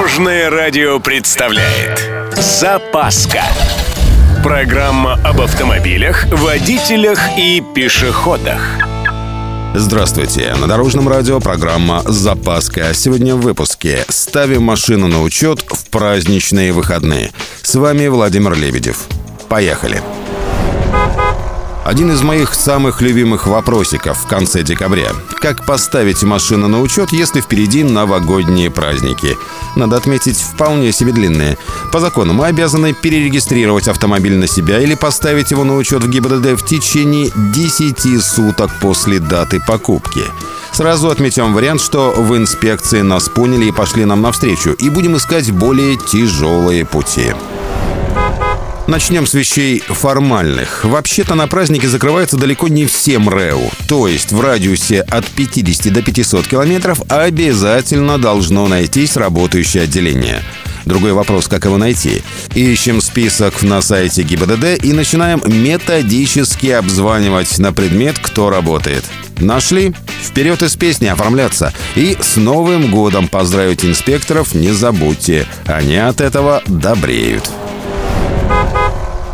Дорожное 0.00 0.48
радио 0.48 0.98
представляет 0.98 2.08
Запаска 2.32 3.42
Программа 4.42 5.20
об 5.22 5.42
автомобилях, 5.42 6.24
водителях 6.32 7.20
и 7.36 7.62
пешеходах 7.74 8.62
Здравствуйте! 9.74 10.54
На 10.58 10.66
Дорожном 10.66 11.06
радио 11.06 11.38
программа 11.38 12.00
«Запаска». 12.06 12.94
Сегодня 12.94 13.34
в 13.34 13.42
выпуске 13.42 14.06
«Ставим 14.08 14.62
машину 14.62 15.06
на 15.06 15.20
учет 15.20 15.66
в 15.68 15.90
праздничные 15.90 16.72
выходные». 16.72 17.30
С 17.60 17.74
вами 17.74 18.06
Владимир 18.06 18.54
Лебедев. 18.54 19.04
Поехали! 19.50 20.00
Один 21.84 22.12
из 22.12 22.22
моих 22.22 22.54
самых 22.54 23.00
любимых 23.00 23.46
вопросиков 23.46 24.18
в 24.18 24.26
конце 24.26 24.62
декабря. 24.62 25.12
Как 25.40 25.64
поставить 25.64 26.22
машину 26.22 26.68
на 26.68 26.80
учет, 26.80 27.10
если 27.10 27.40
впереди 27.40 27.82
новогодние 27.82 28.70
праздники? 28.70 29.38
Надо 29.76 29.96
отметить, 29.96 30.38
вполне 30.38 30.92
себе 30.92 31.12
длинные. 31.12 31.56
По 31.90 31.98
закону 31.98 32.34
мы 32.34 32.46
обязаны 32.46 32.92
перерегистрировать 32.92 33.88
автомобиль 33.88 34.36
на 34.36 34.46
себя 34.46 34.78
или 34.78 34.94
поставить 34.94 35.52
его 35.52 35.64
на 35.64 35.76
учет 35.76 36.04
в 36.04 36.10
ГИБДД 36.10 36.60
в 36.60 36.66
течение 36.66 37.32
10 37.54 38.22
суток 38.22 38.70
после 38.80 39.18
даты 39.18 39.58
покупки. 39.66 40.24
Сразу 40.72 41.08
отметим 41.08 41.54
вариант, 41.54 41.80
что 41.80 42.12
в 42.12 42.36
инспекции 42.36 43.00
нас 43.00 43.30
поняли 43.30 43.66
и 43.66 43.72
пошли 43.72 44.04
нам 44.04 44.20
навстречу, 44.20 44.72
и 44.72 44.90
будем 44.90 45.16
искать 45.16 45.50
более 45.50 45.96
тяжелые 45.96 46.84
пути. 46.84 47.32
Начнем 48.86 49.26
с 49.26 49.34
вещей 49.34 49.80
формальных. 49.80 50.84
Вообще-то 50.84 51.34
на 51.34 51.46
празднике 51.46 51.88
закрывается 51.88 52.36
далеко 52.36 52.68
не 52.68 52.86
все 52.86 53.18
МРЭУ. 53.18 53.70
То 53.88 54.08
есть 54.08 54.32
в 54.32 54.40
радиусе 54.40 55.02
от 55.02 55.26
50 55.26 55.92
до 55.92 56.02
500 56.02 56.46
километров 56.46 57.02
обязательно 57.08 58.18
должно 58.18 58.66
найтись 58.66 59.16
работающее 59.16 59.84
отделение. 59.84 60.42
Другой 60.86 61.12
вопрос, 61.12 61.46
как 61.46 61.66
его 61.66 61.76
найти. 61.76 62.22
Ищем 62.54 63.00
список 63.00 63.62
на 63.62 63.80
сайте 63.82 64.22
ГИБДД 64.22 64.82
и 64.82 64.92
начинаем 64.92 65.42
методически 65.46 66.68
обзванивать 66.68 67.58
на 67.58 67.72
предмет, 67.72 68.18
кто 68.18 68.50
работает. 68.50 69.04
Нашли? 69.38 69.94
Вперед 70.22 70.62
из 70.62 70.76
песни 70.76 71.06
оформляться. 71.06 71.72
И 71.94 72.16
с 72.20 72.36
Новым 72.36 72.90
годом 72.90 73.28
поздравить 73.28 73.84
инспекторов 73.84 74.54
не 74.54 74.72
забудьте. 74.72 75.46
Они 75.66 75.96
от 75.96 76.20
этого 76.20 76.62
добреют. 76.66 77.50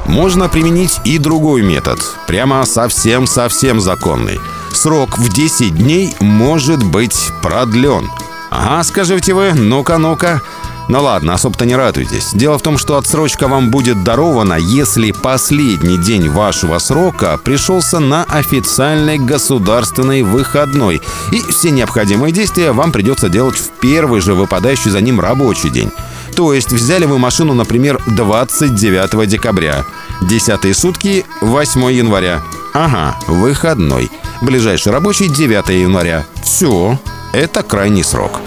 Можно 0.08 0.48
применить 0.48 1.00
и 1.04 1.18
другой 1.18 1.62
метод, 1.62 2.00
прямо 2.26 2.64
совсем-совсем 2.64 3.80
законный. 3.80 4.40
Срок 4.72 5.18
в 5.18 5.32
10 5.32 5.76
дней 5.76 6.14
может 6.20 6.82
быть 6.82 7.30
продлен. 7.42 8.08
Ага, 8.50 8.84
скажите 8.84 9.34
вы, 9.34 9.52
ну-ка, 9.52 9.98
ну-ка. 9.98 10.40
Ну 10.88 11.02
ладно, 11.02 11.34
особо-то 11.34 11.66
не 11.66 11.74
радуйтесь. 11.74 12.30
Дело 12.32 12.58
в 12.58 12.62
том, 12.62 12.78
что 12.78 12.96
отсрочка 12.96 13.48
вам 13.48 13.70
будет 13.70 14.04
дарована, 14.04 14.54
если 14.54 15.10
последний 15.10 15.98
день 15.98 16.28
вашего 16.28 16.78
срока 16.78 17.38
пришелся 17.42 17.98
на 17.98 18.22
официальный 18.24 19.18
государственный 19.18 20.22
выходной. 20.22 21.02
И 21.32 21.40
все 21.50 21.70
необходимые 21.70 22.32
действия 22.32 22.70
вам 22.70 22.92
придется 22.92 23.28
делать 23.28 23.56
в 23.56 23.70
первый 23.80 24.20
же 24.20 24.34
выпадающий 24.34 24.92
за 24.92 25.00
ним 25.00 25.18
рабочий 25.18 25.70
день. 25.70 25.90
То 26.36 26.52
есть 26.52 26.70
взяли 26.70 27.06
вы 27.06 27.18
машину, 27.18 27.54
например, 27.54 27.98
29 28.06 29.26
декабря. 29.26 29.84
Десятые 30.20 30.74
сутки 30.74 31.24
8 31.40 31.92
января. 31.92 32.42
Ага, 32.74 33.16
выходной. 33.26 34.10
Ближайший 34.42 34.92
рабочий 34.92 35.28
9 35.28 35.68
января. 35.70 36.26
Все, 36.42 36.98
это 37.32 37.62
крайний 37.62 38.04
срок. 38.04 38.40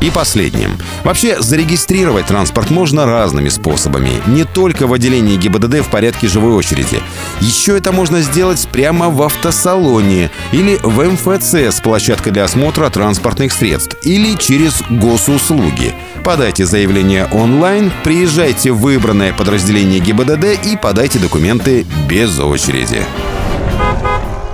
И 0.00 0.10
последним. 0.10 0.78
Вообще, 1.04 1.40
зарегистрировать 1.40 2.26
транспорт 2.26 2.70
можно 2.70 3.04
разными 3.04 3.48
способами. 3.48 4.12
Не 4.26 4.44
только 4.44 4.86
в 4.86 4.92
отделении 4.92 5.36
ГИБДД 5.36 5.80
в 5.80 5.90
порядке 5.90 6.28
живой 6.28 6.52
очереди. 6.52 7.00
Еще 7.40 7.76
это 7.76 7.90
можно 7.92 8.20
сделать 8.22 8.68
прямо 8.70 9.10
в 9.10 9.22
автосалоне 9.22 10.30
или 10.52 10.78
в 10.82 11.02
МФЦ 11.02 11.54
с 11.54 11.80
площадкой 11.80 12.30
для 12.30 12.44
осмотра 12.44 12.90
транспортных 12.90 13.52
средств 13.52 13.96
или 14.02 14.36
через 14.36 14.82
госуслуги. 14.88 15.94
Подайте 16.24 16.66
заявление 16.66 17.26
онлайн, 17.32 17.90
приезжайте 18.04 18.72
в 18.72 18.78
выбранное 18.78 19.32
подразделение 19.32 20.00
ГИБДД 20.00 20.66
и 20.66 20.76
подайте 20.76 21.18
документы 21.18 21.86
без 22.08 22.38
очереди. 22.38 23.02